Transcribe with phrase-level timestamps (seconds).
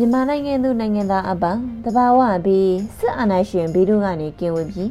[0.00, 4.90] မြန်မာနိုင်ငံသူနိုင်ငံသားအပေါင်းတဘာဝပြီးစစ်အာဏာရှင်ဘေးတို့ကနေကင်းဝေးပြီး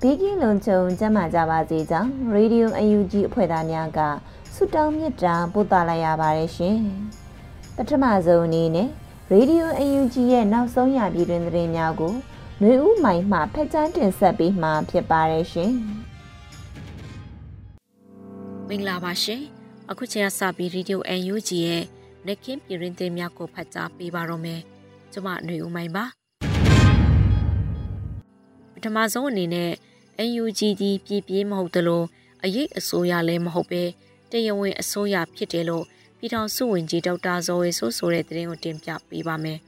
[0.00, 3.98] ဘေးကင်းလုံခြုံကျန်းမာကြပါစေကြောင်းရေဒီယိုအယူဂျီအဖွဲ့သားများက
[4.54, 6.76] ဆုတောင်းမေတ္တာပို့သလိုက်ရပါတယ်ရှင်။
[7.76, 8.88] ပထမဆုံးအနေနဲ့
[9.30, 12.12] ရေဒီယိုအယူဂျီရဲ့နောက်ဆုံးရပြည်တွင်သတင်းများကို
[12.60, 15.70] ຫນွေဦးမိုင်မှဖက်ချန်းတင်ဆက်ပေးမှာဖြစ်ပါတယ်ရှင်။
[18.68, 19.42] မင်္ဂလာပါရှင်။
[19.90, 21.84] အခုချိန်ကစပြီးရေဒီယိုအယူဂျီရဲ့
[22.26, 24.60] နက်ခင်းပြည်ရင်းသင်းများကိုဖတ်ကြားပေးပါတော့မယ်။
[25.12, 26.04] ကျွန်မຫນွေဦးမိုင်ပါ။
[28.74, 29.70] ပထမဆုံးအနေနဲ့
[30.40, 32.02] UNGD ပြည်ပြေးမဟုတ်သလို
[32.44, 33.82] အရေးအစိုးရလည်းမဟုတ်ပဲ
[34.30, 35.84] တရားဝင်အစိုးရဖြစ်တယ်လို့
[36.18, 39.58] ပြည်ထောင်စုဝန်ကြီးဒေါက်တာဇော်ဝေဆိုးဆိုတဲ့သတင်းကိုတင်ပြပေးပါမယ်။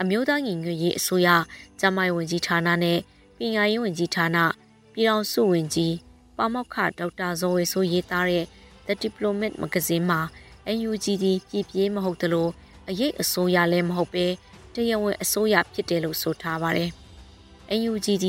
[0.00, 1.28] အမျိုးသားညီညွတ်ရေးအစိုးရ
[1.80, 2.98] ကျမိုင်းဝန်ကြီးဌာနနဲ့
[3.36, 4.36] ပညာရေးဝန်ကြီးဌာန
[4.92, 5.94] ပြည်ထောင်စုဝန်ကြီး
[6.36, 8.44] ပါမောက္ခဒေါက်တာဇော်ဝေဆိုးရေးသားတဲ့
[8.86, 10.20] The Diplomat မဂဇင်းမှာ
[10.76, 12.48] NUGD ပြည်ပြေးမဟုတ်သလို
[12.88, 14.26] အရေးအစိုးရလည်းမဟုတ်ပဲ
[14.74, 16.90] တရားဝင်အစိုးရဖြစ်တယ်လို့ဆိုထားပါတယ်။
[17.80, 18.26] NUGD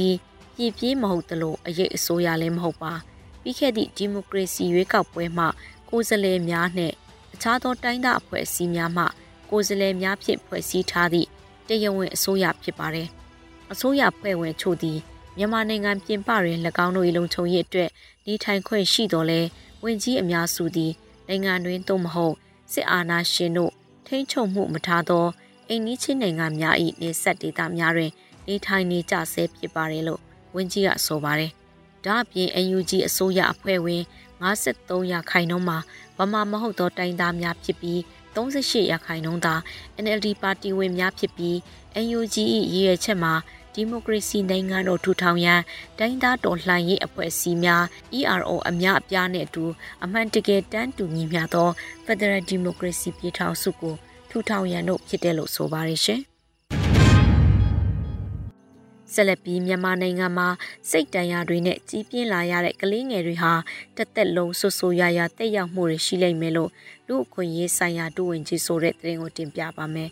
[0.56, 2.94] ပြည်ပြေးမဟုတ်သလိုအရေးအစိုးရလည်းမဟုတ်ပါ
[3.42, 5.48] ပြီးခဲ့သည့်ဒီမိုကရေစီရွေးကောက်ပွဲမှာ
[5.90, 6.94] ကိုယ်စားလှယ်များနဲ့
[7.34, 9.06] အခြားသောတိုင်းသားအဖွဲ့အစည်းများမှ
[9.50, 11.28] ကိုယ်စားလှယ်များဖြင့်ဖွဲ့စည်းထားသည့်
[11.68, 13.08] တရားဝင်အစိုးရဖြစ်ပါတယ်။
[13.72, 15.00] အစိုးရဖွဲ့ဝင်ချို့သည်
[15.38, 17.90] မြန်မာနိုင်ငံပြင်ပတွင်၎င်းတို့၏လုံခြုံရေးအတွက်
[18.26, 19.42] နေထိုင်ခွင့်ရှိတော်လဲ
[19.84, 20.92] ဝင်ကြီးအများစုသည်
[21.32, 22.36] နိုင်ငံတွင်သို့မဟုတ်
[22.74, 23.74] စစ်အာဏာရှင်တို့
[24.08, 25.26] ထိန်းချုပ်မှုမထားသော
[25.68, 28.12] အိမ်နီးချင်းနိုင်ငံများ၏နေဆက်ဒေသများတွင်
[28.48, 30.22] နေထိုင်နေကြဆဲဖြစ်ပါတယ်လို့
[30.56, 31.52] ဝန်ကြီးကဆိုပါတယ်။
[32.06, 34.04] ဒါ့အပြင် UNG အစိုးရအဖွဲ့ဝင်
[34.42, 35.78] 53ရာခိုင်နှုန်းမှာ
[36.18, 38.00] ဗမာမဟုတ်သောတိုင်းသားများဖြစ်ပြီး
[38.36, 39.56] 38ရာခိုင်နှုန်းသာ
[40.04, 41.56] NLD ပါတီဝင်များဖြစ်ပြီး
[42.18, 42.36] UNG
[42.74, 43.34] ၏ရည်ရွယ်ချက်မှာ
[43.74, 45.62] ဒီမိုကရေစီနိုင်ငံတော်ထူထောင်ရန်
[46.00, 47.84] တိုင်းသားတော်လှန်ရေးအဖွဲ့အစည်းများ
[48.20, 49.66] ERO အများအပြားနဲ့အတူ
[50.04, 51.70] အမှန်တကယ်တန်းတူညီမျှသော
[52.06, 53.96] Federal Democracy ပြည်ထောင်စုကို
[54.30, 56.22] ထူထောင်ရန်တို့ဖြစ်တယ်လို့ဆိုပါတယ်ရှင်
[59.14, 60.48] ဆက်လက်ပြီးမြန်မာနိုင်ငံမှာ
[60.90, 63.54] စိတ်တန်ရာတွေနဲ့ကြီးပြင်းလာရတဲ့ကလေးငယ်တွေဟာ
[63.98, 66.72] တစ်သက်လုံးဆူဆူရရတက်ရောက်မှုတွေရှိလိမ့်မယ်လို့
[67.08, 70.12] လူအခွင့်ရေးဆိုင်ရာဒုဝန်ကြီးဆိုတဲ့သတင်းကိုတင်ပြပါမယ်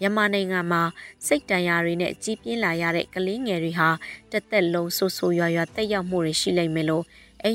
[0.00, 0.82] မြန်မာနိုင်ငံမှာ
[1.26, 3.88] စိတ်တန်ရာတွေနဲ့ကြီးပြင်းလာရတဲ့ကလေးငယ်တွေဟာ
[4.30, 7.04] တစ်သက်လုံးဆိုးဆိုးရွားရွားတက်ရောက်မှုတွေရှိလိမ့်မယ်လို့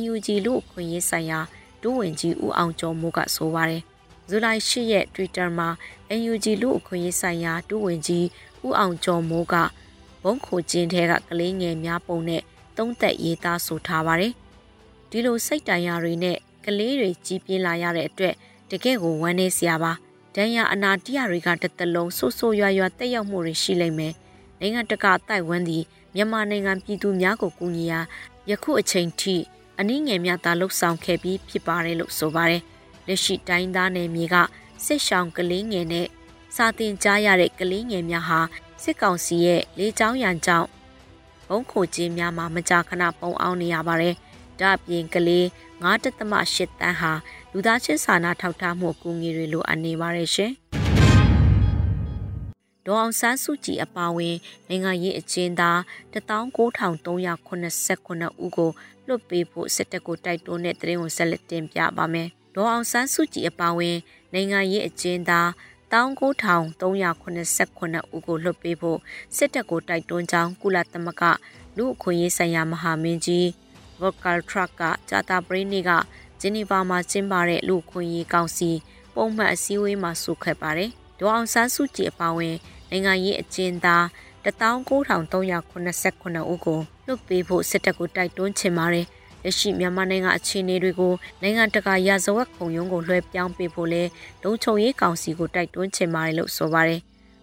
[0.10, 1.40] UNG လူအခွင့်ရေးဆိုင်ရာ
[1.82, 3.82] ဒုဝန်ကြီးဦးအောင်ကျော်မိုးကဆိုပါတယ်။
[4.30, 5.70] ဇူလိုင်၈ရက် Twitter မှာ
[6.30, 8.26] UNG လူအခွင့်ရေးဆိုင်ရာဒုဝန်ကြီး
[8.66, 9.56] ဦးအောင်ကျော်မိုးက
[10.24, 12.42] ဘုံခိုကျင်းထဲကကလေးငယ်များပုံနဲ့
[12.78, 14.34] သုံးသက်ရေးသားဆိုထားပါတယ်။
[15.10, 18.36] ဒီလိုစိတ်တန်ရာတွေနဲ့ကလေးတွေကြီးပြင်းလာရတဲ့အတွက်
[18.72, 19.94] တကယ့်ကိုဝမ်းနည်းစရာပါ။
[20.36, 24.14] ဒဏ်ရာအနာတရတွေကတစ်သက်လုံးဆိုးဆိုးရွားရွားတက်ရောက်မှုတွေရှိလိမ့်မယ်။
[24.60, 25.84] နိုင်ငံတကာတိုက်ဝန်းသည်
[26.16, 28.00] မြန်မာနိုင်ငံပြည်သူများကိုကူညီရာ
[28.50, 29.36] ယခုအချိန်ထိ
[29.80, 32.62] အနည်းငယ်များသာလှုပ်ဆောင်ခဲ့ပြီးဖြစ်ပါတယ်လို့ဆိုပါတယ်။
[33.08, 34.36] လက်ရှိတိုင်းသားနယ်မြေက
[34.86, 36.08] စစ်ရှောင်းကလေးငယ်နဲ့
[36.56, 38.40] စာတင်ကြားရတဲ့ကလေးငယ်များဟာ
[38.84, 40.68] စစ်ကောင်စီရဲ့လေးချောင်းရန်ကြောင့်
[41.48, 44.16] ဘုံခိုခြင်းများမှာမကြာခဏပုံအောင်နေရပါတယ်။
[44.60, 45.46] ဒါ့အပြင်ကလေး
[45.82, 46.04] 9.8
[46.82, 47.12] တန်းဟာ
[47.54, 50.52] လူသားချင်းစာနာထောက်ထားမှုအကူအညီတွေလိုအပ်နေပါတယ်ရှင်။
[52.86, 54.36] ဒေါအောင်ဆန်းစုကြည်အပါအဝင်
[54.70, 55.80] နိုင်ငံရေးအကျဉ်းသား
[56.14, 58.70] 19389ဦးကို
[59.08, 63.98] လွတ်ပေးဖို့စစ်တပ်ကိုတိုက်တွန်းတဲ့သတင်းကိုဆက်လက်တင်ပြပါမယ်။ဒေါအောင်ဆန်းစုကြည်အပါအဝင်
[64.34, 65.48] နိုင်ငံရေးအကျဉ်းသား
[65.92, 69.00] 19389ဦးကိုလွတ်ပေးဖို့
[69.38, 71.24] စစ်တပ်ကိုတိုက်တွန်းကြောင်းကုလသမဂ္ဂ
[71.78, 73.46] လူအခွင့်အရေးဆိုင်ရာမဟာမင်းကြီး
[74.02, 75.92] Volker Truck ကကြာတာပရိနေ့က
[76.42, 78.72] ဂျနီဗာမှာကျင်းပတဲ့လူခွင့်ရေးကောင်စီ
[79.16, 80.90] ပုံမှန်အစည်းအဝေးမှာဆုခတ်ပါတယ်။
[81.20, 82.56] ဒေါအောင်ဆန်းစုကြည်အပါအဝင်
[82.90, 84.04] နိုင်ငံရေးအကျဉ်းသား
[84.46, 89.06] 19389ဦးကိုလွတ်ပေးဖို့စစ်တပ်ကိုတိုက်တွန်းချင်ပါတယ်။
[89.44, 94.04] လက်ရှိမြန်မာနိုင်ငံအခြေအနေတွေကိုနိုင်ငံတကာရာဇဝတ်ခုံရုံးကိုလွှဲပြောင်းပေးဖို့လဲ
[94.44, 97.02] လုံခြုံရေးကောင်စီကိုတိုက်တွန်းချင်ပါတယ်လို့ဆိုပါတယ်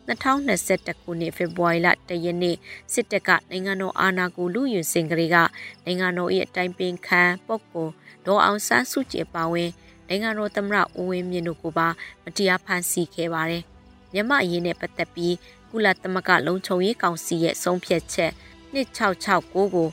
[0.09, 2.57] 2021ခုနှစ်ဖေဖော်ဝါရီလ1ရက်နေ့
[2.93, 5.37] စစ်တပ်ကနိုင်ငံတော်အာဏာကိုလူယူစင်ကလေးက
[5.85, 7.93] နိုင်ငံတော်၏အတိုင်းပင်ခံပုဂ္ဂိုလ်
[8.27, 9.71] ဒေါ်အောင်ဆန်းစုကြည်ပါဝင်
[10.09, 11.89] နိုင်ငံတော်သမ္မတဦးဝင်းမြင့်တို့ကိုပါ
[12.25, 13.63] မတရားဖမ်းဆီးခဲ့ပါတယ်။
[14.13, 15.35] မြန်မာအရေးနဲ့ပတ်သက်ပြီး
[15.71, 18.33] ကုလသမဂ္ဂလုံခြုံရေးကောင်စီရဲ့ဆုံးဖြတ်ချက်
[18.75, 19.89] 2669ကို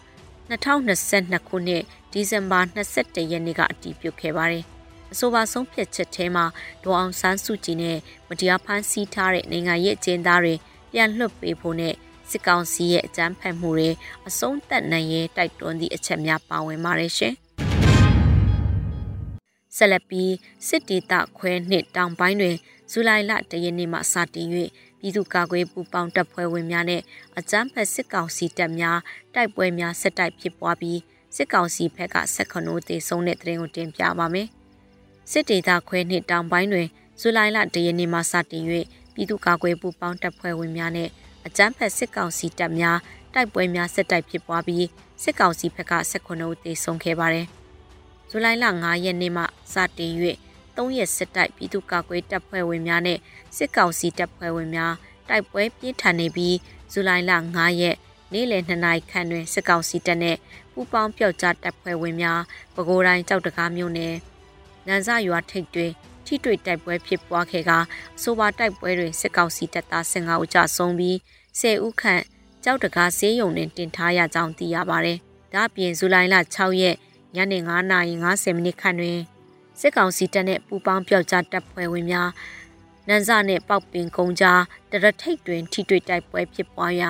[0.50, 4.64] 2022ခုနှစ်ဒီဇင်ဘာ21ရက်နေ့ကအတည်ပြုခဲ့ပါတယ်။
[5.12, 6.46] အဆိုပါဆုံးဖြတ်ချက်ထဲမှာ
[6.84, 7.98] ဒေါအောင်ဆန်းစုကြည်နဲ့
[8.30, 10.56] မတရားဖမ်းဆီးထားတဲ့နိုင်ငံရေးအကျဉ်းသားတွေ
[10.92, 11.96] ပြန်လွှတ်ပေးဖို့နဲ့
[12.30, 13.90] စစ်ကောင်စီရဲ့အကြမ်းဖက်မှုတွေ
[14.28, 17.36] အဆုံးသတ်နိုင်ရေးတိုက်တွန်းသည့်အချက်များပါဝင်ပါတယ်ရှင်။
[19.78, 20.34] ဆက်လက်ပြီး
[20.68, 22.56] စစ်တီတခွဲနှစ်တောင်ပိုင်းတွင်
[22.92, 24.48] ဇူလိုင်လတရက်နေ့မှစတင်၍
[25.00, 27.02] ပြည်သူ့ကာကွယ်ပူးပေါင်းတပ်ဖွဲ့ဝင်များနဲ့
[27.38, 29.00] အကြမ်းဖက်စစ်ကောင်စီတပ်များ
[29.34, 31.00] တိုက်ပွဲများဆက်တိုက်ဖြစ်ပွားပြီး
[31.36, 34.48] စစ်ကောင်စီဘက်က18ဦးသေဆုံးတဲ့တဲ့ရင်ကိုတင်ပြပါမယ်။
[35.32, 36.88] စစ်ဒေသခွဲနှစ်တောင်ပိုင်းတွင်
[37.20, 38.64] ဇူလိုင်လတရက်နေ့မှစတင်၍
[39.14, 41.10] ပြည်သူ့ကာကွယ်ပူးပေါင်းတပ်ဖွဲ့ဝင်များနဲ့
[41.46, 42.98] အကြမ်းဖက်စစ်ကောင်စီတပ်များ
[43.34, 44.86] တိုက်ပွဲများဆက်တိုက်ဖြစ်ပွားပြီး
[45.24, 47.48] စစ်ကောင်စီဘက်က18ဦးသေဆုံးခဲ့ပါတယ်။
[48.36, 49.44] ဇူလိုင်လ9ရက်နေ့မှ
[49.74, 50.12] စတင်၍
[50.76, 53.20] 3ရက်စစ်တိုက်ပြည်သူ့ကာကွယ်တပ်ဖွဲ့ဝင်များနဲ့
[53.58, 54.94] စစ်ကောင်စီတပ်ဖွဲ့ဝင်များ
[55.30, 56.58] တိုက်ပွဲပြင်းထန်နေပြီး
[56.92, 57.96] ဇူလိုင်လ9ရက်
[58.34, 60.38] နေ့လယ်2နာရီခန့်တွင်စစ်ကောင်စီတပ်နဲ့
[60.74, 62.42] ပူးပေါင်းပျောက်ကြားတပ်ဖွဲ့ဝင်များ
[62.74, 64.16] ပဲခူးတိုင်းကြောက်တကားမြို့နယ်
[64.88, 65.92] နန်းစရွာထိပ်တွင်
[66.26, 67.72] ထိတွေ့တိုက်ပွဲဖြစ်ပွားခဲ့က
[68.18, 71.16] အဆိုပါတိုက်ပွဲတွင်စစ်ကောင်စီတပ်သား15ဦးကြာဆုံးပြီး
[71.60, 72.24] 10ဦးခန့်
[72.64, 75.18] ကြောက်တကားဈေးရုံတွင်တင်ထားရကြောင်းသိရပါတယ်။
[75.54, 76.96] ဒါ့အပြင်ဇူလိုင်လ6ရက်
[77.36, 79.20] ညနေ9:50မိနစ်ခန့်တွင်
[79.80, 82.30] စစ်ကောင်စီတပ်နှင့်ပူးပေါင်းပြောက်ကြားတပ်ဖွဲ့ဝင်များ
[83.08, 87.10] နန်းစနှင့်ပောက်ပင်ကုန်းကြားတရထိတ်တွင်ထိတွေ့တိုက်ပွဲဖြစ်ပွားရာ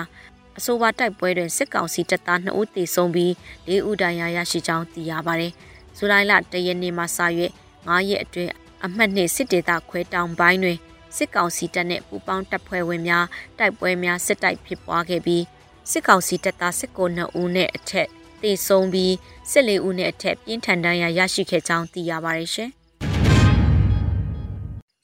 [0.58, 3.32] အဆိုပါတိုက်ပွဲတွင်စစ်ကောင်စီတပ်သား2ဦးသေဆုံးပြီး
[3.68, 5.54] 4ဦးဒဏ်ရာရရှိကြောင်းသိရပါသည်။
[5.98, 7.06] ဇူလိုင်လ1ရက်နေ့မှစ၍
[7.78, 8.52] 9ရက်အတွင်း
[8.86, 10.78] အမှတ်နှစ်စစ်ဒေသခွဲတောင်ပိုင်းတွင်
[11.16, 13.26] စစ်ကောင်စီတပ်နှင့်ပူးပေါင်းတပ်ဖွဲ့ဝင်များ
[13.60, 15.44] တိုက်ပွဲများစစ်တိုက်ဖြစ်ပွားခဲ့ပြီး
[15.92, 17.02] စစ်ကောင်စီတပ်သား19
[17.42, 18.10] ဦးနှင့်အထက်
[18.44, 19.12] သေဆုံးပြီး
[19.52, 22.70] 14ဦးနဲ့အထက်ပြင်းထန်ဒဏ်ရာရရှိခဲ့ကြောင်းသိရပါတယ်ရှင်။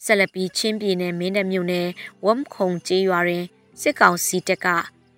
[0.06, 1.88] ဆက်လက်ပြီးချင်းပြည်နယ်မင်းတပ်မြို့နယ်
[2.26, 3.46] ဝမ်ခုံကျေးရွာတွင်
[3.82, 4.68] စစ်ကောင်စီတပ်က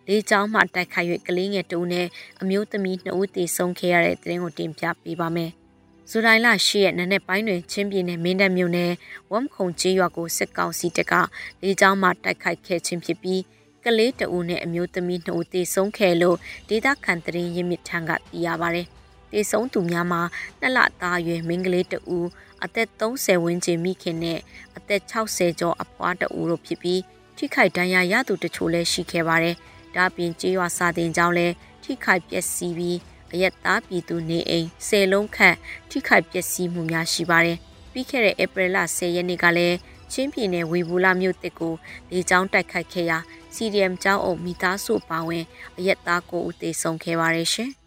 [0.07, 2.07] လေကြောင်းမှတိုက်ခိုက်၍ကလေးငယ်တူနဲ့
[2.41, 5.51] အမျိုးသမီး2ဦးသေဆုံးခဲ့ရတဲ့တဲ့ရင်ကိုတင်ပြပေးပါမယ်။
[6.09, 8.91] ဇူလိုင်လ10ရက်နေ့နဲ့ပိုင်းတွင်ချင်းပြည်နယ်မင်းတပ်မြို့နယ်
[9.31, 11.13] ဝမ်ခုံကျေးရွာကိုစစ်ကောင်စီတပ်က
[11.61, 13.41] လေကြောင်းမှတိုက်ခိုက်ခဲ့ခြင်းဖြစ်ပြီး
[13.85, 16.37] ကလေးတဦးနဲ့အမျိုးသမီး2ဦးသေဆုံးခဲ့လို့
[16.69, 18.81] ဒေသခံတရင်ရင်းမြစ်ထံကသိရပါဗျ။
[19.31, 20.21] သေဆုံးသူများမှာ
[20.59, 22.27] နှစ်လသားရွယ်မိန်းကလေးတဦး
[22.63, 24.39] အသက်30ဝန်းကျင်မိခင်နဲ့
[24.77, 27.01] အသက်60ကျော်အဖွားတဦးတို့ဖြစ်ပြီး
[27.37, 29.55] ထိခိုက်ဒဏ်ရာရသူတချို့လည်းရှိခဲ့ပါတယ်။
[29.95, 32.97] ဒါပြင်ကျေးရွာစာတင်ကျောင်းလည်းထိခိုက်ပျက်စီးပြီး
[33.33, 35.57] အရက်သားပြည်သူနေအိမ်၁၀လုံးခန့်
[35.89, 37.57] ထိခိုက်ပျက်စီးမှုများရှိပါတယ်။
[37.91, 39.77] ပြီးခဲ့တဲ့ဧပြီလ10ရက်နေ့ကလည်း
[40.11, 41.73] ချင်းပြည်နယ်ဝေဘူလာမြို့တစ်ကို
[42.11, 43.17] လေကြောင်းတိုက်ခိုက်ခဲ့ရာ
[43.55, 45.45] CDM ကျောင်းအုပ်မိသားစုပါဝင်
[45.77, 47.71] အရက်သားကိုဦးသေဆုံးခဲ့ပါတယ်ရှင်။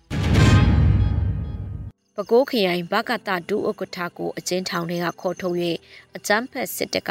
[2.15, 5.57] ပဲခူးခရိုင်ဘကတဒုဥက္ကဋ္ဌကိုအကျဉ်းထောင်တွေကခေါ်ထုတ်၍
[6.17, 7.11] အကြမ်းဖက်စစ်တပ်က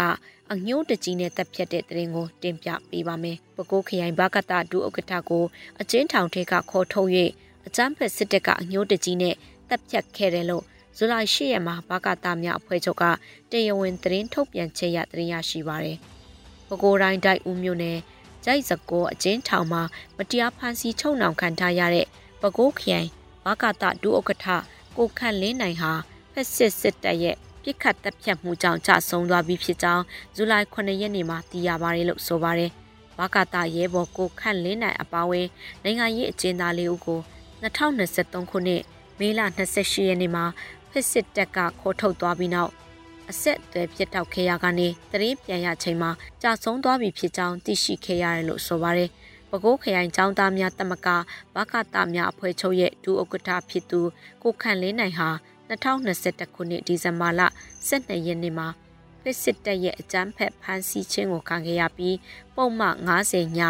[0.51, 5.43] အညှိုးတကြီးနဲ့တပ်ဖြတ်တဲ့တရင်ကိုတင်ပြပေးပါမယ်။ပဲခူးခရိုင်ဘကတဒုဥက္ကဋ္ဌကို
[5.81, 7.09] အကျဉ်းထောင်တွေကခေါ်ထုတ်၍
[7.67, 9.35] အကြမ်းဖက်စစ်တပ်ကအညှိုးတကြီးနဲ့
[9.69, 10.63] တပ်ဖြတ်ခဲ့တယ်လို့
[10.97, 13.03] ဇူလိုင်၈ရက်မှာဘကတာများအဖွဲ့ချုပ်က
[13.51, 15.97] တရားဝင်သတင်းထုတ်ပြန်ချက်ရသတင်းရရှိပါရယ်။
[16.67, 17.97] ပဲခူးတိုင်းတိုက်ဦးမြို့နယ်
[18.45, 19.81] ကြိုက်စကောအကျဉ်းထောင်မှာ
[20.17, 22.07] မတရားဖမ်းဆီးချုပ်နှောင်ခံထားရတဲ့
[22.41, 23.09] ပဲခူးခရိုင်
[23.45, 24.47] ဘကတာဒုဥက္ကဋ္ဌ
[24.97, 25.91] ကိုခန့်လင်းနိုင်ဟာ
[26.33, 30.03] ဖက်စစ်စစ်တပ်ရဲ့ပြစ်ခတ်တပ်ဖြတ်မှုကြောင့်ကြဆုံးသွားပြီးဖြစ်ကြောင်း
[30.35, 32.71] ဇူလိုင်9ရက်နေ့မှာသိရပါတယ်လို့ဆိုပါတယ်။
[33.17, 35.47] ဘကတာရဲဘော်ကိုခန့်လင်းနိုင်အပါအဝင်
[35.83, 37.19] နိုင်ငံရေးအကျဉ်းသားလေးဦးကို
[37.63, 38.81] 2023ခုနှစ်
[39.19, 39.39] မေလ
[39.73, 40.45] 28ရက်နေ့မှာ
[40.89, 42.71] ဖက်စစ်တပ်ကခေါ်ထုတ်သွားပြီးနောက်
[43.31, 46.11] အဆက်အသွယ်ပြတ်တောက်ခဲ့ရကနေတရင်ပြန်ရချိန်မှာ
[46.41, 49.09] ကြာဆုံးသွားပြီဖြစ်ကြောင်းသိရှိခဲ့ရတယ်လို့ဆိုပါတယ်။
[49.49, 51.07] ပဲခူးခရိုင်ចောင်းသားများတမက
[51.55, 54.01] ဘကတာများအဖွဲ့ချုပ်ရဲ့ဒုဥက္ကဋ္ဌဖြစ်သူ
[54.43, 55.29] ကိုခန့်လင်းနိုင်ဟာ
[55.69, 57.41] 2021ခုနှစ်ဒီဇင်ဘာလ
[57.87, 58.67] 12ရက်နေ့မှာ
[59.21, 62.17] ဖက်စစ်တပ်ရဲ့အကြမ်းဖက်ဖမ်းဆီးခြင်းကိုခံခဲ့ရပြီး
[62.55, 63.61] ပုံမှန်90ည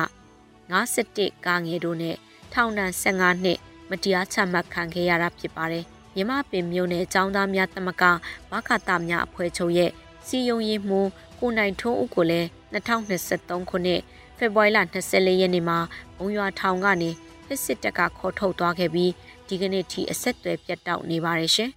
[0.74, 2.16] 51ကားငယ်တို့နဲ့
[2.54, 8.04] ထောင်ဒဏ်15နှစ်မတရားချမှတ်ခံခဲ့ရတာဖြစ်ပါတယ် မြမပင်မျိုးနယ်ចောင်းသားများတမက
[8.52, 9.92] ဘခတာများအဖွဲ့ချုပ်ရဲ့
[10.28, 11.00] စီယုံရေးမှု
[11.40, 14.02] ကိုနိုင်ထွန်းဦးကိုလည်း2023ခုနှစ်
[14.38, 14.80] ဖေဖော်ဝါရီလ
[15.10, 15.78] 24ရက်နေ့မှာ
[16.18, 17.10] ဘုံရွာထောင်ကနေ
[17.46, 19.12] ဖစ်စစ်တပ်ကခေါ်ထုတ်သွားခဲ့ပြီး
[19.48, 21.70] ဒီကနေ့ထိအဆက်အသွယ်ပြတ်တောက်နေပါတယ်ရှင်။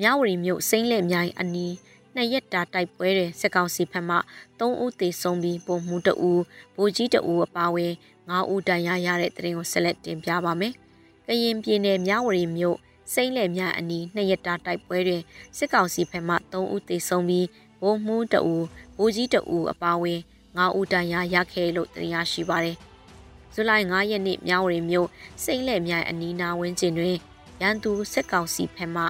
[0.00, 1.74] မြဝတီမြို့စိမ့်လက်မြိုင်အနီး
[2.14, 4.16] နှစ်ရက်တာတိုက်ပွဲတွင်စစ်ကောင်စီဘက်မှ
[4.58, 6.42] 3ဦးသေဆုံးပြီးပုံမှု2ဦး
[6.76, 7.92] ဗိုလ်ကြီး2ဦးအပါအဝင်
[8.30, 10.74] 9ဦးဒဏ်ရာရတဲ့တဲ့ရင်ကိုဆက်လက်တင်ပြပါမယ်။
[11.26, 12.78] ကရင်ပြည်နယ်မြဝတီမြို့
[13.12, 15.22] စိမ့်လက်မြအနီးနှစ်ရက်တာတိုက်ပွဲတွင်
[15.56, 17.46] စစ်ကောင်စီဘက်မှ3ဦးသေဆုံးပြီး
[17.80, 18.54] ဗိုလ်မှူးတအူ
[18.96, 20.20] ဗိုလ်ကြီးတအူအပါအဝင်
[20.56, 22.76] 9ဦးတန်ရာရခဲ့လို့တင်ရရှိပါတယ်။
[23.54, 25.08] ဇူလိုင်9ရက်နေ့မြဝတီမြို့
[25.44, 27.16] စိမ့်လက်မြအနီးနာဝင်းကျင်တွင်
[27.62, 29.02] ရန်သူစစ်ကောင်စီဘက်မှ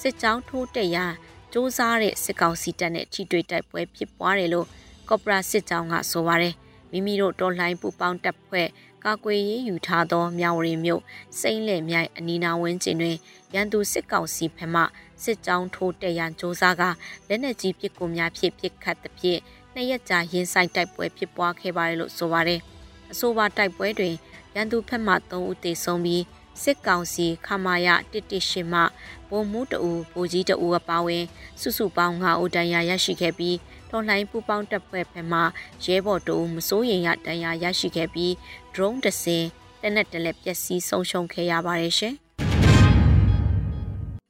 [0.00, 1.12] စစ်ကြောင်းထိုးတက်ရာစ
[1.52, 4.66] 조사တဲ့စစ်ကောင်စီတပ်နဲ့ထိတွေ့တိုက်ပွဲဖြစ်ပွားတယ်လို့
[5.08, 6.54] ကော့ပရာစစ်ကြောင်းကဆိုပါတယ်။
[6.90, 8.68] မိမိတို့တော်လှန်ပူပေါင်းတပ်ဖွဲ့
[9.04, 11.02] ကာကွယ်ရေးယူထားသောမြောင်ရီမြို့
[11.40, 13.16] စိမ့်လက်မြိုင်အနီးနာဝင်းကျင်တွင်
[13.54, 14.82] ရန်သူစစ်ကောင်စီဖက်မှ
[15.22, 16.82] စစ်ကြောင်းထိုးတက်ရန်စ조사က
[17.28, 19.40] လက်နက်ကြီးပစ်ကူများဖြင့်ပစ်ခတ်သဖြင့်
[19.74, 22.60] နှစ်ရက်ကြာရင်ဆိုင်တိုက်ပွဲဖြစ်ပွားခဲ့ပါတယ်လို့ဆိုပါတယ်။
[23.12, 24.14] အဆိုပါတိုက်ပွဲတွင်
[24.54, 26.22] ရန်သူဖက်မှ3ဦးသေဆုံးပြီး
[26.62, 27.88] စစ်ကောင်စီခမာယ
[28.30, 28.80] 118မှ
[29.28, 31.24] ဗိုလ်မှူးတအူဗိုလ်ကြီးတအူအပါဝင်
[31.60, 33.56] စုစုပေါင်း9ဦးတန်ရာရရှိခဲ့ပြီး
[33.90, 35.40] တော်လှန်ပူပေါင်းတပ်ဖွဲ့ဘက်မှ
[35.84, 38.32] ရဲဘော်တအူမစိုးရင်ရတန်ရာရရှိခဲ့ပြီး
[38.74, 39.48] drone တစ်စင်း
[39.82, 42.14] တနက်တလက်ပျက်စီးဆုံးရှုံးခဲ့ရပါတယ်ရှင်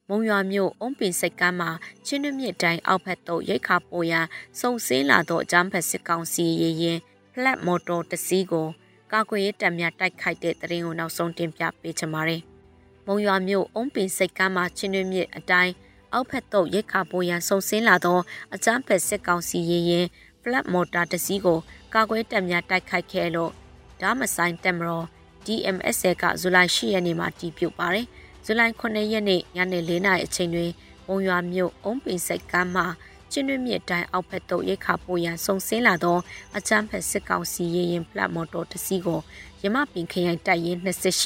[0.09, 1.71] မုံရွာမြို့အုံးပင်စိတ်ကမ်းမှာ
[2.07, 4.27] ချင်းနှမြစ်တိုင်းအောက်ဘက်သို့ရိတ်ခါပေါ်ရန်
[4.61, 6.99] စုံစင်းလာသောအကြမ်းဖက်စစ်ကောင်စီရေရင်
[7.33, 8.67] ဖလက်မော်တော်တစ်စီးကို
[9.13, 12.41] ကာကွယ်ရေးတပ်များတိုက်ခိုက်တဲ့တရင်ကိုနောက်ဆုံးတင်ပြပေးချင်ပါတယ်။
[13.07, 15.73] မုံရွာမြို့အုံးပင်စိတ်ကမ်းမှာချင်းတွင်းမြစ်အတိုင်း
[16.13, 18.19] အောက်ဖက်သို့ရိတ်ခါပိုးရန်စုံစင်းလာသော
[18.55, 20.07] အကြမ်းဖက်စစ်ကောင်စီရင်ရင်
[20.43, 21.59] flat motor တစ်စီးကို
[21.95, 23.53] ကာကွယ်တပ်များတိုက်ခိုက်ခဲ့လို့
[24.01, 25.07] ဓာမဆိုင်တက်မတော်
[25.47, 28.07] DMSA ကဇူလိုင်10ရက်နေ့မှာတည်ပြုပါတယ်။
[28.45, 30.71] ဇူလိုင်9ရက်နေ့ညနေ4နာရီအချိန်တွင်
[31.07, 32.87] မုံရွာမြို့အုံးပင်စိတ်ကမ်းမှာ
[33.31, 36.19] ချင်းတွင်းမြစ်တိုင်းအောက်ဘက်သို့ရိတ်ခါပိုးရန်စုံစင်းလာသော
[36.57, 39.21] အချမ်းဖက်စစ်ကောင်စီရင်ရင်ဖလက်မော်တော်တစ်စီးကို
[39.63, 40.79] ရမပင်ခရိုင်တိုက်ရင်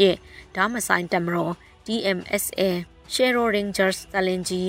[0.08, 1.52] 28ဓာမဆိုင်တမတော်
[1.87, 2.61] DMSA
[3.12, 4.66] Shero Rangers တလင်ကြီး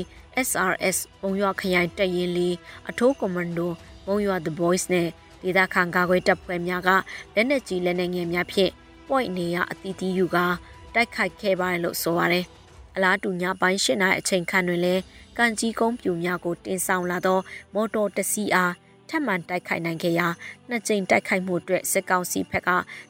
[0.47, 2.55] SRS မုံရွာခရိုင်တိုက်ရင်လေး
[2.89, 3.71] အထိုးကွန်မန်ဒို
[4.05, 5.09] မုံရွာ The Boys နဲ့
[5.41, 6.89] ဒေသခံကာကွယ်တပ်ဖွဲ့များက
[7.35, 8.71] လက်နက်ကြီးလက်နက်ငယ်များဖြင့်
[9.07, 10.37] point နေရအတီးတီးယူက
[10.93, 12.45] တိုက်ခိုက်ခဲ့ပါတယ်လို့ဆိုပါတယ်။
[12.95, 15.01] အလားတူညပိုင်း၈နာရီအချိန်ခန့်တွင်လည်း
[15.37, 17.39] ကန်ကြီးကုန်းပြူများကိုတင်ဆောင်လာသော
[17.73, 18.73] မော်တော်တစီအား
[19.09, 20.27] ထပ်မံတိုက်ခိုက်နိုင်ခဲ့ရာ
[20.69, 22.69] နှစ်ကြိမ်တိုက်ခိုက်မှုအတွက်စစ်ကောင်စီဘက်က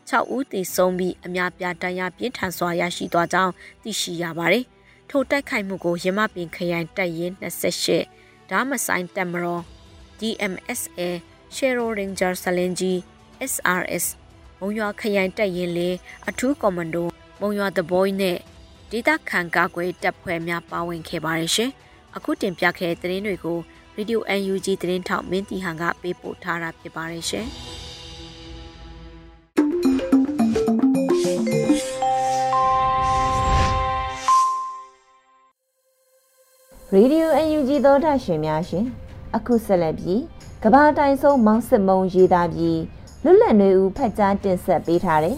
[0.09, 3.53] 6ဦးသေဆုံးပြီးအများပြားဒဏ်ရာပြင်းထန်စွာရရှိသွားကြောင်း
[3.83, 4.65] သိရှိရပါတယ်။
[5.09, 7.33] ထိုတိုက်ခိုက်မှုကိုရမပင်ခရိုင်တပ်ရင်း
[7.91, 9.59] 28ဒါမဆိုင်တက်မရော
[10.19, 10.99] DMSA
[11.55, 12.97] Shero Ranger စလင်ကြီး
[13.51, 14.05] SRS
[14.59, 15.95] မုံရွာခရိုင်တပ်ရင်းလေး
[16.29, 17.07] အထူးကွန်မန်ဒို
[17.41, 18.37] မုံရွာ The Boy နဲ့
[18.91, 21.71] ဒေသခံကာကွယ်တပ်ဖွဲ့များပါဝင်ခဲ့ပါတယ်ရှင်။
[22.15, 23.59] အခုတင်ပြခဲ့တဲ့သတင်းတွေကို
[23.97, 24.19] Radio
[24.51, 27.47] UNG သတင်းထောက်မင်းတီဟန်ကပေးပို့ထားတာဖြစ်ပါတယ်ရှင်။
[36.93, 38.85] ရေဒီယို UNG သောတာရှင်များရှင်
[39.35, 40.21] အခုဆက်လက်ပြီး
[40.63, 42.81] ကဘာတိုင်ဆုံးမောင်စစ်မုံရေးသားပြီး
[43.23, 45.37] လွတ်လပ်နေဦးဖတ်ကြားတင်ဆက်ပေးထားတယ်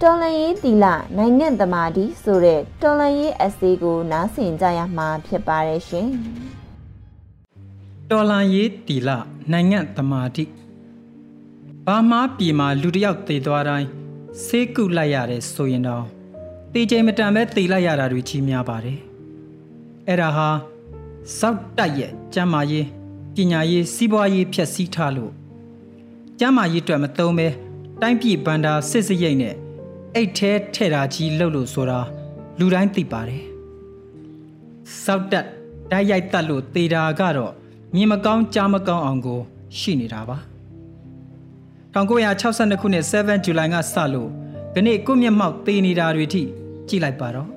[0.00, 6.08] တော်လန်ရေးတီလာနိုင်ငံသမာဓိဆိုတဲ့တော်လန်ရေးအစေးကိုနားဆင်ကြရမှာဖြစ်ပါတယ်ရှင်။
[8.10, 9.18] တော်လန်ရေးတီလာ
[9.52, 10.44] နိုင်ငံသမာဓိ
[11.86, 13.88] ဘာမှပြည်မှာလူတယောက်တည်သွားတိုင်း
[14.44, 16.04] ဆေးကုလိုက်ရတယ်ဆိုရင်တော့
[16.72, 18.98] တည်ချိန်မတန်ပဲတည်လိုက်ရတာတွေကြီးများပါတယ်။
[20.08, 20.48] အဲ့ဒါဟာ
[21.38, 22.86] စောက်တိုက်ရဲ့ကျမ်းမာရေး
[23.34, 25.32] ပညာရေးစီးပွားရေးဖြည့်ဆည်းထားလို့
[26.38, 27.48] ကျမ်းမာရေးအတွက်မသုံးပဲ
[28.00, 29.54] တိုင်းပြည်ဗန္ဒာစစ်စရိတ်နဲ့
[30.14, 32.00] အိတ်ထဲထဲ့တာကြီးလှုပ်လို့ဆိုတာ
[32.58, 33.42] လူတိုင်းသိပါတယ်
[35.04, 35.46] စောက်တက်
[35.90, 37.52] တိုက်ရိုက်တက်လို့သေတာကတော့
[37.94, 39.40] မြင်မကောင်းကြားမကောင်းအောင်ကို
[39.78, 40.38] ရှိနေတာပါ
[41.94, 44.28] 1962ခုနှစ်7ဇူလိုင်ကစလို့
[44.74, 46.42] ဒီနေ့ကိုမျက်မှောက်သေနေတာတွေထိ
[46.88, 47.48] ကြည့်လိုက်ပါတော့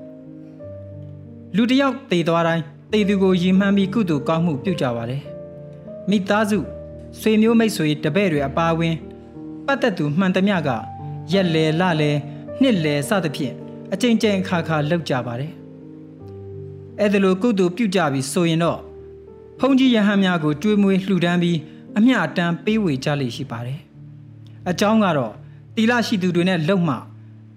[1.56, 5.35] လူတယောက်သေသွားတိုင်းသေသူကိုယဉ်မှန်းပြီးကုသိုလ်ကောင်းမှုပြုကြပါတယ်
[6.10, 6.60] မိသားစု
[7.20, 8.96] ဆွေမျိုးမိတ်ဆွေတပည့်တွေအပါအဝင်
[9.66, 10.70] ပတ်သက်သူမှန်သမျှက
[11.32, 12.12] ရက်လေလလေ
[12.62, 13.54] နှစ်လယ်စသဖြင့်
[13.94, 15.52] အကြိမ်ကြိမ်ခါခါလောက်ကြပါတယ်။
[17.00, 18.80] အဲ့ဒါလိုကုသိုလ်ပြုကြပြီးဆိုရင်တော့
[19.60, 21.58] ဖုန်ကြီးယဟန်များကိုတွေးမွေးလှူဒန်းပြီး
[21.98, 23.80] အမျှအတန်းပေးဝေကြလိမ့်ရှိပါတယ်။
[24.70, 25.34] အကြောင်းကတော့
[25.76, 26.96] တီလာရှိသူတွေနဲ့လုံမှ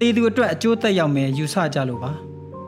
[0.00, 2.12] တေသူအတွက်အကျိုးသက်ရောက်မယ်ယူဆကြလို့ပါ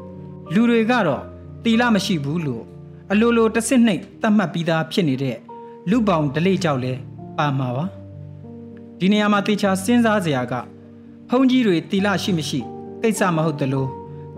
[0.54, 1.22] ။လူတွေကတော့
[1.64, 2.64] တီလာမရှိဘူးလို့
[3.10, 5.36] အလိုလိုတစ်စစ်နှိပ်သတ်မှတ်ပြီးသားဖြစ်နေတဲ့
[5.88, 6.92] လူပောင်ဒလိကြောက်လဲ
[7.38, 7.86] ပါမှာပါ။
[9.00, 10.54] ဒီနေရာမှာတေချာစဉ်းစားစရာက
[11.30, 12.60] ဖုန်ကြီးတွေတီလရှိမရှိ
[13.02, 13.88] ကိစ္စမဟုတ်တလို့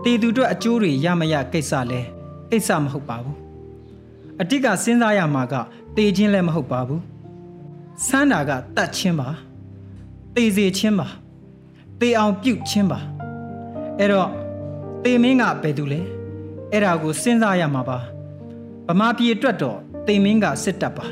[0.03, 2.01] တီသူတို့အကျိုးတွေရမရကိစ္စလဲ
[2.49, 3.37] ကိစ္စမဟုတ်ပါဘူး
[4.41, 5.53] အတိတ်ကစဉ်းစားရမှာက
[5.95, 7.01] တေခြင်းလည်းမဟုတ်ပါဘူး
[8.07, 9.29] စမ်းတာကတတ်ချင်းပါ
[10.35, 11.07] တေစီချင်းပါ
[11.99, 12.99] တေအောင်ပြုတ်ချင်းပါ
[13.99, 14.29] အဲ့တော့
[15.03, 15.99] တေမင်းကဘယ်သူလဲ
[16.71, 17.97] အဲ့ဒါကိုစဉ်းစားရမှာပါ
[18.87, 21.07] ဗမာပြည်အတွက်တော့တေမင်းကစစ်တပ်ပါ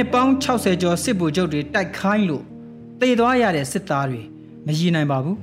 [0.00, 2.44] နှစ်ပေါင်း60ကျော်စစ်ဗိုလ်ချုပ်တွေတိုက်ခိုင်းလို့
[3.00, 4.22] တေသွားရတဲ့စစ်သားတွေ
[4.66, 5.38] မရည်နိုင်ပါဘူး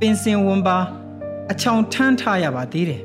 [0.00, 0.78] ပင်စင်ဝန်ပါ
[1.50, 3.02] အချောင်ထမ်းထားရပါသေးတယ်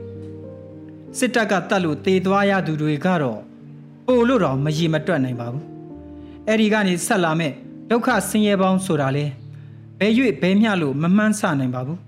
[1.17, 3.39] စစ်တပ်ကတတ်လို့တေသွားရသူတွေကတော့
[4.07, 5.63] ပို့လို့တော့မရည်မတွက်နိုင်ပါဘူး
[6.47, 7.51] အဲ့ဒီကနေဆက်လာမဲ့
[7.89, 9.25] ဒုက္ခဆင်းရဲပေါင်းဆိုတာလေ
[9.99, 11.99] ဘယ်၍ဘယ်မျှလို့မမှန်းဆနိုင်ပါဘူး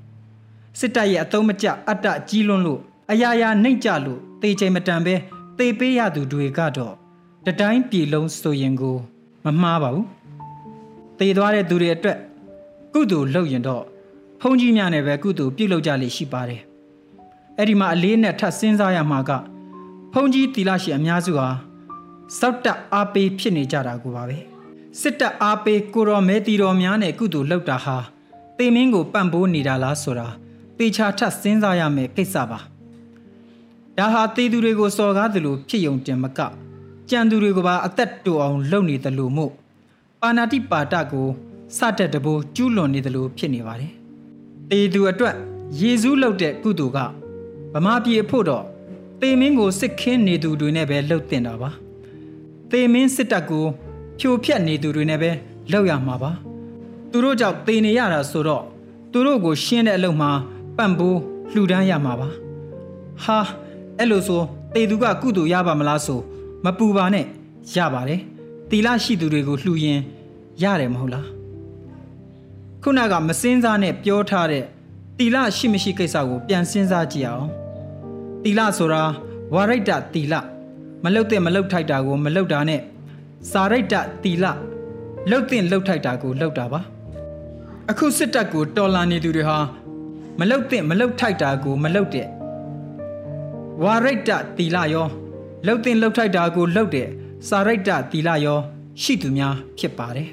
[0.80, 2.80] စစ်တပ်ရဲ့အတုံးမကျအတ္တကြီးလွန်းလို့
[3.12, 5.16] အရာရာနှိမ့်ကြလို့တေချိန်မတန်ပဲ
[5.58, 6.99] တေပေးရသူတွေကတော့
[7.50, 8.98] တတိုင်းပြည်လုံးဆိုရင်ကို
[9.46, 10.08] မမှားပါဘူး
[11.20, 12.18] တေသွားတဲ့သူတွေအတွက်
[12.94, 13.84] ကုသိုလ်လုပ်ရင်တော့
[14.42, 16.62] ဖုန်ကြီးများနဲ့ပဲကုသိုလ်ပြုလုပ်ကြလိမ့်ရှိပါတယ်
[17.58, 19.32] အဲ့ဒီမှာအလေးနဲ့ထပ်စဉ်းစားရမှာက
[20.14, 21.48] ဖုန်ကြီးတီလာရှိအများစုဟာ
[22.40, 24.38] စောက်တက်အားပေးဖြစ်နေကြတာကိုပါပဲ
[25.02, 27.98] စစ်တပ်အားပေးကိုတော်မဲတီတော်များနဲ့ကုသိုလ်လုပ်တာဟာ
[28.58, 30.28] တေမင်းကိုပံ့ပိုးနေတာလားဆိုတာ
[30.78, 32.60] တေချာထပ်စဉ်းစားရမယ်ကိစ္စပါ
[33.98, 36.42] ဒါဟာတေသူတွေကိုစော်ကားသလိုဖြစ်ယုံတင်မက
[37.10, 39.52] ကြံသူတွေကိုပါအသက်တူအောင်လုပ်နေတယ်လို့မို့
[40.22, 41.28] ပါဏာတိပါတကို
[41.78, 43.94] စတဲ့တဘိုးကျူးလွန်နေတယ်လို့ဖြစ်နေပါတယ်
[44.72, 45.36] တေသူအတွက်
[45.80, 47.00] ယေရှုလုပ်တဲ့ကုသိုလ်က
[47.74, 48.64] ဗမာပြည်အဖို့တော့
[49.22, 51.70] တေမင်းကိုစစ်ခင်းနေသူတွေနဲ့ပဲလှုပ်တင်တာပါ
[52.72, 53.66] တေမင်းစစ်တပ်ကို
[54.20, 55.32] ဖြိုဖျက်နေသူတွေနဲ့ပဲ
[55.72, 56.32] လှုပ်ရမှာပါ
[57.12, 58.64] သူတို့ကြောင့်တေနေရတာဆိုတော့
[59.12, 60.32] သူတို့ကိုရှင်းတဲ့အလုပ်မှာ
[60.78, 61.20] ပံ့ပိုး
[61.54, 62.30] လှူဒန်းရမှာပါ
[63.24, 63.38] ဟာ
[63.98, 64.42] အဲ့လိုဆို
[64.76, 66.22] တေသူကကုသိုလ်ရပါမလားဆို
[66.66, 67.26] မပူပါနဲ့
[67.76, 68.22] ရပါတယ်
[68.70, 70.00] တီလာရှိသူတွေကိုလှူရင်
[70.62, 71.28] ရတယ်မဟုတ်လား
[72.84, 74.64] ခုနကမစင်းစားနဲ့ပြောထားတဲ့
[75.18, 77.48] တီလရှိမရှိကိစ္စကိုပြန်စဉ်းစားကြည့်အောင်
[78.44, 79.04] တီလဆိုတာ
[79.54, 80.34] ဝါရိတ္တတီလ
[81.04, 82.82] မလုတ်တဲ့မလုတ်ထိုက်တာကို မလုတ်တာနဲ့
[83.52, 84.46] စာရိတ္တတီလ
[85.32, 86.82] လုတ်တဲ့လုတ်ထိုက်တာကိုလုတ်တာပါ
[87.90, 89.58] အခုစစ်တပ်ကိုတော်လာနေသူတွေဟာ
[90.40, 92.28] မလုတ်တဲ့မလုတ်ထိုက်တာကိုမလုတ်တဲ့
[93.84, 95.08] ဝါရိတ္တတီလရော
[95.66, 97.08] လုတ်တဲ့လုတ်ထိုက်တာကိုလုတ်တဲ့
[97.48, 98.60] စာရိတ္တတီလရော
[99.02, 100.30] ရှိသူများဖြစ်ပါတယ်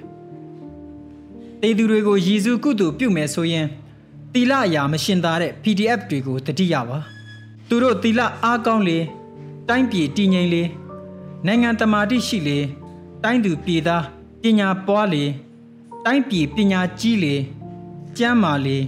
[1.63, 3.67] တေသူတွေကိုရည်စူးကုသိုလ်ပြုမယ်ဆိုရင်
[4.33, 6.99] တီလအရာမရှင်သာတဲ့ PDF တွေကိုတတိယပါ
[7.69, 8.99] သူတို့တီလအားကောင်းလေ
[9.69, 10.63] တိုင်းပြည်တည်ငြိမ်လေ
[11.47, 12.59] နိုင်ငံတမာတိရှိလေ
[13.25, 14.05] တိုင်းသူပြည်သား
[14.43, 15.25] ပညာပွားလေ
[16.05, 17.35] တိုင်းပြည်ပညာကြီးလေ
[18.19, 18.79] ကျမ်းမာလေ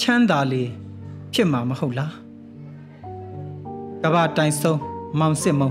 [0.00, 0.62] ချမ်းသာလေ
[1.32, 2.12] ဖြစ်မှာမဟုတ်လား
[4.02, 5.70] ကဘာတိုင်ဆုံး မောင်စစ်မုံ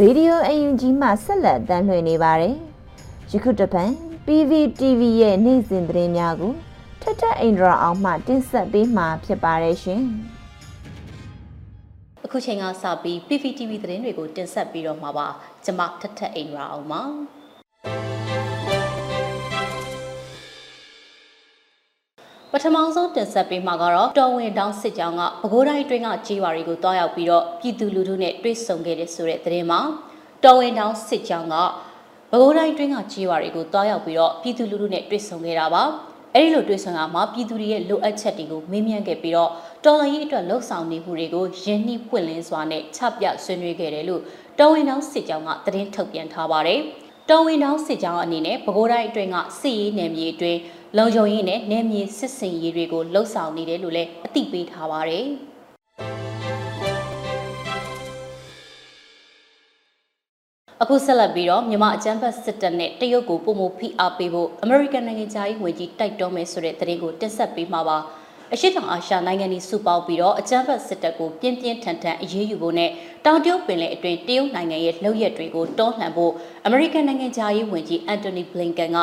[0.00, 2.54] ရေဒီယိုအယူဂျီမှဆက်လက်တမ်းလွှင့်နေပါတယ်။
[3.32, 3.90] ယခုတပတ်
[4.26, 6.52] PVTV ရဲ့နေ့စဉ်သတင်းများကို
[7.00, 10.02] ထထအိန္ဒြာအောင်မှတင်ဆက်ပေးမှာဖြစ်ပါတယ်ရှင်။
[12.28, 15.26] အခုချိန်ကစပြီး PVTV သတင်းတွေကိုတင်ဆက်ပြီးတော့မှာပါ။
[15.64, 17.02] ကျွန်မထထအိန္ဒြာအောင်ပါ။
[22.52, 29.80] ပထမဆုံးတင်ဆက်ပေးမှာကတော့တော်ဝင်တောင်းစစ်ကြောင်းကပဲခူးတိုင်းအတွင်းကကြေးရွာတွေကိုတွားရောက်ပြီးတော့ပြည်သူလူထုနဲ့တွေ့ဆုံခဲ့တဲ့ဆိုတဲ့သတင်းမှာ
[30.44, 31.54] တော်ဝင်တောင်းစစ်ကြောင်းက
[32.30, 35.82] ပဲခူးတိုင်းအတွင်းကကြေးရွာတွေကိုတွားရောက်ပြီးတော့ပြည်သူလူထုနဲ့တွေ့ဆုံခဲ့တာပါ
[36.38, 39.50] အဲဒီလိုတွေ့ဆုံရမှာပြည်သူတွေရဲ့လိုအပ်ချက်တွေကိုမေးမြန်းခဲ့ပြီးတော့
[39.84, 44.22] တော်လှန်ရေးအတွက်လှုံ့ဆော်နေမှုတွေကိုရင်းနှီးပွင့်လင်းစွာနဲ့ချပြဆွေးနွေးခဲ့တယ်လို့
[44.58, 46.80] တော်ဝင်တောင်းစစ်ကြောင်းကသတင်းထုတ်ပြန်ထားပါတယ်
[47.30, 50.60] တော်ဝင်တောင်းစစ်ကြောင်းအနေနဲ့ပဲခူးတိုင်းအတွင်းကစစ်ရေးနယ်မြေအတွင်း
[50.96, 55.26] လုံခြုံရေးနဲ့နယ်မြေစစ်စင်ရေးတွေကိုလှုံ့ဆော်နေတယ်လို့လည်းအသိပေးထားပါတယ်။
[60.82, 67.98] အခုဆက်လက်ပြီးတော့မြန်မာအကြမ်းဖက်စစ်တပ်နဲ့တရုတ်ကိုပုံမဖိအားပေးဖို့အမေရိကန်နိုင်ငံသားရေးဝန်ကြီးတိုက်တွန်းမယ်ဆိုတဲ့သတင်းကိုတင်ဆက်ပေးမှာပါ
[68.52, 72.90] အရှိတောင်အာရှနိုင်ငံတွေစုပေါင်းပြီးတော့အကြမ်းဖက်စစ်တပ်ကိုပြင်းပြင်းထန်ထန်အရေးယူဖို့နဲ့
[73.24, 76.32] တောင်တရုတ်ပင်လယ်အတွင်းတရုတ်နိုင်ငံရဲ့လှုပ်ရက်တွေကိုတွန်းလှန်ဖို့
[76.66, 78.98] အမေရိကန်နိုင်ငံသားရေးဝန်ကြီးအန်တိုနီဘလင်ကန်က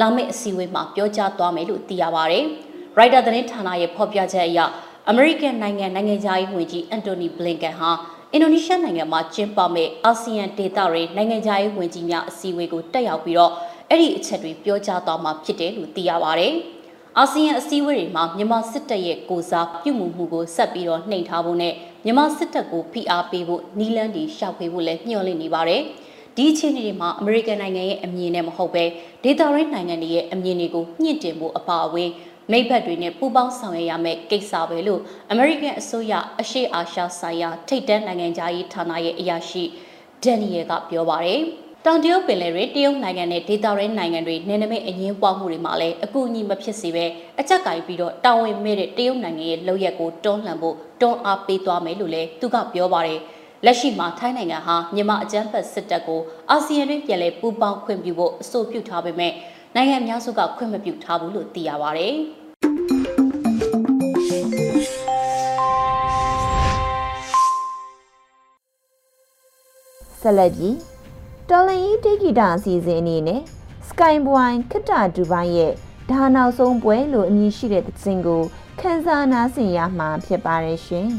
[0.00, 2.44] လာမယ့်အစည်းအဝေးမှာပြောကြားသွားမယ်လို့သိရပါတယ်။
[2.96, 4.60] ရိုက်တာသတင်းဌာနရဲ့ဖော်ပြချက်အရ
[5.08, 7.90] အမေရိကန်နိုင်ငံနိုင်ငံသားရေးဝန်ကြီးအန်တိုနီဘလင်ကန်ဟာ
[8.32, 13.52] အင်ဒိုနီးရှားနိုင်ငံမှာကျင်းပမဲ့အာဆီယံဒေသတွေနိုင်ငံခြားရေးဝန်ကြီးများအစည်းအဝေးကိုတက်ရောက်ပြီးတော့
[13.90, 16.46] အဲ့ဒီအချက်တွေပြောကြားသွားမှာဖြစ်တယ်လို့သိရပါဗျ။
[17.18, 25.82] အာဆီယံအစည်းအဝေးတွေမှာမြန်မာစစ်တပ်ရဲ့ကိုစားပြုမှုမှုကိုဆက်ပြီးတော့နှိမ်ထားဖို့နဲ့မြန်မာစစ်တပ်ကိုဖိအားပေးဖို့နီလန်းတွေရှောက်ပေးဖို့လည်းညှော်လင့်နေပါတယ်။
[26.36, 28.84] ဒီအခြေအနေတွေမှာအမေရိကန်နိုင်ငံရဲ့အမြင်နဲ့မဟုတ်ပဲ
[29.24, 32.10] ဒေသရင်းနိုင်ငံတွေရဲ့အမြင်တွေကိုညှင့်တင်ဖို့အပါအဝင်
[32.52, 35.00] မိဘတွေနဲ့ပူးပေါင်းဆောင်ရွက်ရမယ့်ကိစ္စပဲလို့
[35.32, 39.62] American အစိုးရအရှေ့အာရှဆိုင်ရာထိပ်တန်းနိုင်ငံသားရေးဌာနရဲ့အရာရှိ
[40.22, 41.40] ဒန်နီယယ်ကပြောပါတယ်။
[41.84, 47.04] တောင်တရုတ်ပင်လယ်တွင်တရုတ်နိုင်ငံနဲ့ဒေသရင်းနိုင်ငံတွေနယ်နိမိတ်အငင်းပွားမှုတွေမှာလည်းအကူအညီမဖြစ်စေပဲ
[47.40, 53.20] အကြက်ကင်ပြီးတော့တာဝန်မဲ့တဲ့တရုတ်နိုင်ငံရဲ့လုပ်ရက်ကိုတွန်းလှန်ဖို့တွန်းအားပေးသွားမယ်လို့လည်းသူကပြောပါတယ်။
[53.64, 59.32] လက်ရှိမှာထိုင်းနိုင်ငံဟာမြန်မာအကြမ်းဖက်စစ်တပ်ကိုအာဆီယံတွင်ပြည်လဲပူးပေါင်းခွင့်ပြုဖို့အဆိုပြုထားပေမဲ့
[59.78, 62.08] နိုင်ငံအများစုကခွင့်မပြုထားဘူးလို့သိရပါဗျ။
[70.20, 70.76] ဆက်လက်ပြီး
[71.50, 73.42] တော်လန်ဤတိဂီတာအစီအစဉ်အနေနဲ့
[73.88, 75.72] Sky Wine ခတ္တဒူဘိုင်းရဲ့
[76.10, 78.42] ဒါနောက်ဆုံးပွဲလို့အမည်ရှိတဲ့သင်ကို
[78.80, 81.08] ခန်းစားနာဆင်ရမှာဖြစ်ပါတယ်ရှင်။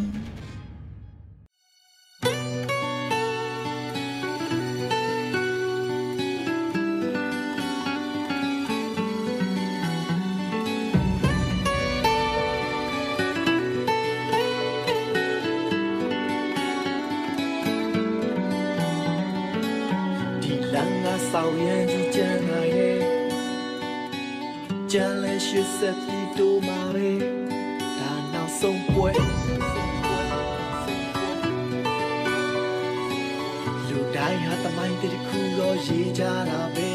[35.87, 36.91] ရေးကြတာပဲ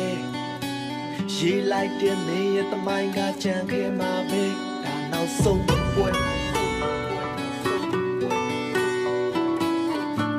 [1.34, 4.44] ရေးလိုက်တဲ့မင်းရဲ့တမိုင်းကကြံခဲ့မှာပဲ
[4.84, 5.62] ဒါနောက်ဆုံး
[5.94, 6.08] ပွဲ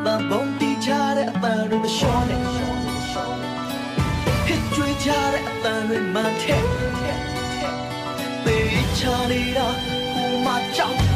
[0.06, 2.42] တန်ဘုံတီချတဲ့အပန်းတို့မလျှော့နဲ့
[4.76, 6.64] ကြွေးကြတဲ့အတန်တွေမှန်တဲ့
[8.44, 9.68] ပေးချနေတာ
[10.14, 11.13] ဟိုမှာကြောက်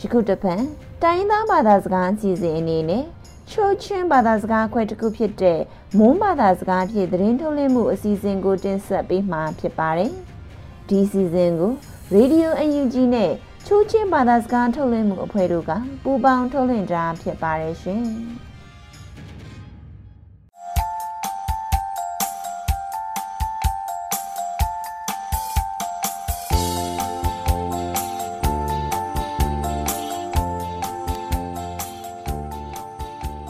[0.00, 0.62] ယခုတစ်ဖန်
[1.02, 3.04] တိုင်းသားဘာသာစကားအစီအစဉ်အနေနဲ့
[3.50, 5.60] ချိုးချင်းဘာသာစကားခွဲတစ်ခုဖြစ်တဲ့
[5.98, 10.12] မွန်းဘာသာစကားဖြင့်သတင်းထုတ်လွှင့်မှုအစီအစဉ်ကိုတင်ဆက်ပေးမှာဖြစ်ပါတယ်။
[10.88, 11.72] ဒီအစီအစဉ်ကို
[12.14, 13.32] Radio UNG နဲ့
[13.66, 15.70] ချိုးချင်းဘာသာစကားထုတ်လွှင့်မှုအဖွဲ့တို့က
[16.02, 18.04] ပူးပေါင်းထုတ်လွှင့်တာဖြစ်ပါတယ်ရှင်။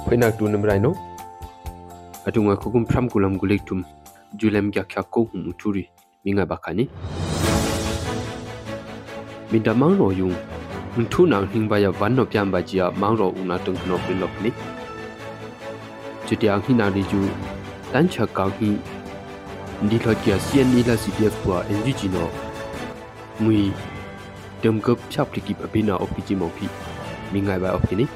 [0.08, 0.90] khoina tu namrai no
[2.28, 3.80] atunga khukum phram kulam gulik tum
[4.40, 5.82] julem kya kya ko hum uturi
[6.24, 6.84] minga bakani
[9.50, 10.32] minda mang ro yung
[10.96, 13.98] muntu nang hingba ya van no pyam ba ji ya mang ro una tung no
[14.06, 14.52] pin lok ni
[16.30, 17.20] chutiang hina ri ju
[17.92, 18.70] tan cha ka hi
[19.82, 22.24] ndi lo kya cn ni la cpf kwa ngg no
[23.44, 23.60] mui
[24.64, 26.72] dem gup chap tikip abina opiji mo phi
[27.36, 28.08] mingai ba opini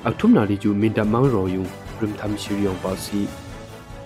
[0.00, 1.68] Aktumnariju Mintamang Royung
[2.00, 3.28] Rimtham Shiryong Pasi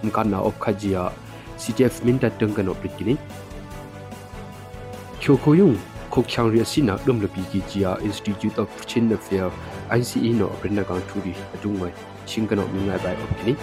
[0.03, 1.15] Mkana Opkhajia
[1.55, 3.15] CTF Minta Tengkan Oprikini
[5.23, 5.79] Kyokoyung
[6.11, 9.55] Kokchang Riasina Lumlapi Kijia Institute of Chin Affair
[9.95, 11.95] ICE no Brindagang Turi Adungwai
[12.27, 13.55] Shinkan Opmingai Bai Opkini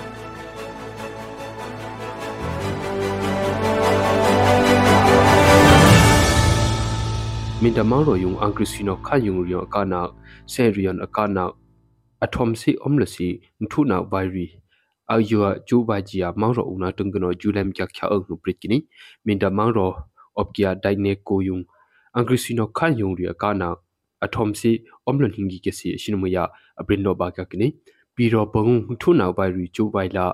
[7.64, 10.02] မင်တမောင်တော်ယုံအင်္ဂရိစီနောခါယုံရီယောအကနာ
[10.54, 11.44] ဆယ်ရီယန်အကနာ
[12.24, 13.28] အထုံစီအုံးလစီ
[13.72, 14.46] ထုနာဘိုင်ရီ
[15.12, 18.78] အယူအကျူဘာဂျီယာမောင်ရောဦးနာတုံကနောဂျူလမ်ကြချာအုံးပရစ်ကိနီ
[19.26, 19.92] မင်ဒမောင်ရော
[20.38, 21.58] အော့ကီယာဒိုင်နေကိုယုံ
[22.16, 23.70] အင်္ဂရိစီနောခန်ယုံရီကာနာ
[24.26, 24.72] အထုံစီ
[25.06, 26.38] အုံးလဟင်ဂီကစီရှင်မယ
[26.80, 27.68] အပရင်နောဘာကကိနီ
[28.16, 28.66] ပီရောဘုံ
[29.02, 30.26] ထုနာဘိုင်ရီဂျူဘိုင်လာ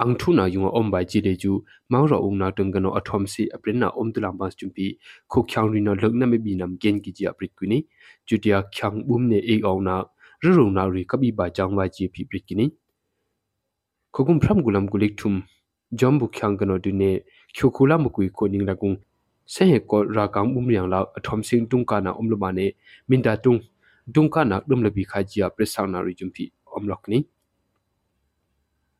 [0.00, 1.52] အန်ထုနာယုံအုံးဘိုင်ဂျီလေဂျူ
[1.92, 4.86] မောင်ရောဦးနာတုံကနောအထုံစီအပရင်နာအုံးတလမ်ဘတ်ချွမ်ပီ
[5.32, 7.78] ခုချောင်းရီနောလုံနမဘီနမ်ဂင်ကီဂျီအပရစ်ကိနီ
[8.28, 9.96] ဂျူတီယာချောင်းဘုံနေအေအောင်နာ
[10.44, 12.66] ရရုံနာရီကပိပါကြောင်းဝါကြီးပြပြကိနိ
[14.14, 15.38] ခခုံဖရမ်ဂူလမ်ဂူလိကထုမ်
[15.98, 17.10] ဂျမ်ဘုခ ्यांग ကနိုဒူနေ
[17.56, 18.92] ချိုခူလာမကွီကိုနင်းလကုံ
[19.52, 22.66] ဆဲဟေကောရာကမ်ဥမယံလာအထုံစင်းတုံကနာအုံလမနေ
[23.08, 23.54] မင်တာတုံ
[24.14, 27.18] ဒုံကနာဒုံလဘီခါဂျီယာပရဆောင်နာရီဂျုံဖီအုံလောက်နိ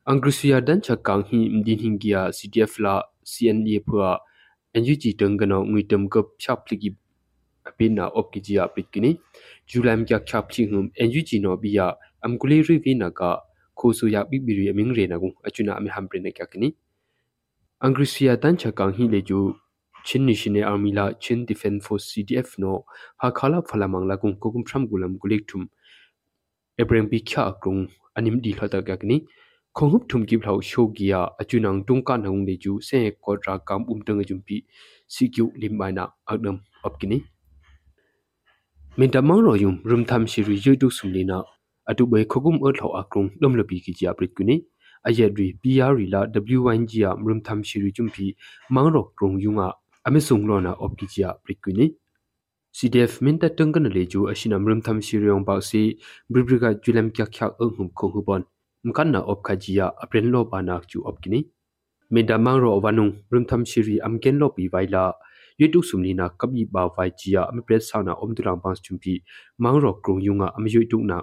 [0.06, 2.94] အင်္ဂရိစီယာဒန်ချကန်ဟီမဒီဟင်ဂီယာ CTF လာ
[3.30, 4.08] CNA ဖွာ
[4.80, 6.88] NGG တန်ကနောငွေတမ်ကပ်ဖြပ်လိကိ
[7.64, 9.20] kapina opkiji ya pitkini
[9.66, 13.40] julam kya khapchi hum enju chino biya amkuli rivi na ka
[13.74, 16.74] khosu ya bibiri aming re na gu achuna ami hampre na kya kini
[17.80, 19.54] angrisia dan chakang hi le ju
[20.04, 22.84] chin ni shine army la chin defense force cdf no
[23.22, 25.68] ha khala phalamang la gung kokum tham gulam gulik thum
[26.78, 29.18] ebreng bi kya kung anim di khata kya kini
[29.74, 34.02] khongup thum ki bhau sho giya achunang tungka nang le ju se kodra kam um
[34.06, 34.56] tang jumpi
[35.14, 37.18] cq limbaina agnam opkini
[38.98, 41.38] မင်တမောင်ရောယုံရုံသမ်ရှိရီယွိတုစုမလီနာ
[41.90, 44.56] အတုဘေခခုမ်အထောအကရုံလုံလပီကီကြပရစ်ကွနီ
[45.08, 46.20] အယက်ရီ PR လာ
[46.58, 48.26] WNG ရမရုံသမ်ရှိရီကျွမ်ပီ
[48.74, 49.54] မောင်ရောရုံယုံ
[50.06, 51.86] အမေဆုံလောနာအော့ပီကြပရစ်ကွနီ
[52.72, 55.80] CDF min ta tung kan le ju ashina mrum tham siriong pa si
[56.32, 58.42] bribriga julam kya kya ang hum ko hubon
[58.86, 61.40] mkan na op kha jiya apren lo ba nak chu op kini
[62.12, 65.04] min da mang ro wanung mrum tham siri am ken lo pi vai la
[65.58, 69.22] YouTube sumlina kabi ba vai chia am pres sana om dulang bang chumpi
[69.58, 71.20] mang ro krung yunga am yoi tu na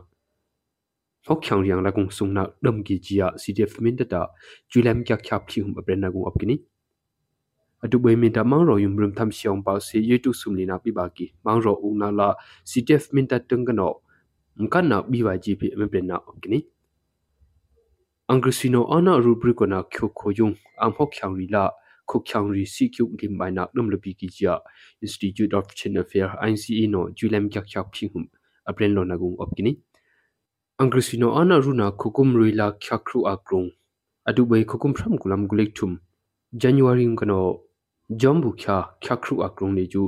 [1.26, 4.22] phok khyang riang la kung sung na dam gi chia CDF min da da
[4.72, 6.56] julem kya khyap khi hum apren na gung apkini
[7.84, 10.92] adu bai min da mang ro yum rum tham siong ba se YouTube sumlina pi
[10.92, 12.34] ba ki mang ro u na la
[12.66, 13.88] CDF min da tung ga no
[14.60, 16.60] mkan na bi wa ji pi am pren na apkini
[18.32, 21.64] angrisino ana rubrikona kyo khoyung am phok khyang ri la
[22.10, 24.54] ခုချောင်ရီစီကျုပ်ဒီမိုင်နာဒုံလပီကီချာ
[25.06, 28.26] Institute of China Fair ICE no julem kyak kyak phingum
[28.70, 29.72] apren lo nagung opkini
[30.82, 33.68] angrisino ana runa khukum ruila khyakru akrung
[34.30, 35.92] adubai khukum phram kulam gulek thum
[36.62, 37.40] january ngano
[38.22, 40.04] jambu kya khyakru akrung le ju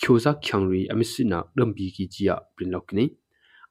[0.00, 3.04] khyoza khyangri amisina dambi ki chia prin lokni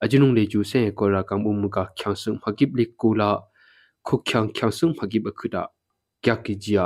[0.03, 3.29] ajunung le ju se ko ra kam um ka khyangsung hakib le kula
[4.05, 5.61] khu khyang khyangsung hakib akhuda
[6.23, 6.85] kya ki chia